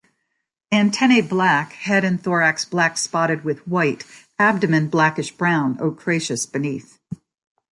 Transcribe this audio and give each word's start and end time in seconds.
Antennae 0.71 1.21
black; 1.21 1.73
head 1.73 2.03
and 2.03 2.23
thorax 2.23 2.65
black 2.65 2.97
spotted 2.97 3.43
with 3.43 3.67
white; 3.67 4.03
abdomen 4.39 4.87
blackish 4.87 5.29
brown, 5.29 5.77
ochraceous 5.79 6.47
beneath. 6.47 6.97